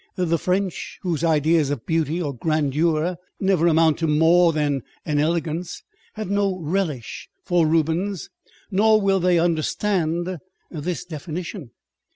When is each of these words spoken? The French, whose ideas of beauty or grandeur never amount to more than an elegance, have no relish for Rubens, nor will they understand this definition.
The 0.15 0.39
French, 0.39 0.97
whose 1.03 1.23
ideas 1.23 1.69
of 1.69 1.85
beauty 1.85 2.19
or 2.19 2.35
grandeur 2.35 3.17
never 3.39 3.67
amount 3.67 3.99
to 3.99 4.07
more 4.07 4.51
than 4.51 4.81
an 5.05 5.19
elegance, 5.19 5.83
have 6.15 6.27
no 6.27 6.57
relish 6.59 7.29
for 7.43 7.67
Rubens, 7.67 8.31
nor 8.71 8.99
will 8.99 9.19
they 9.19 9.37
understand 9.37 10.39
this 10.71 11.05
definition. 11.05 11.69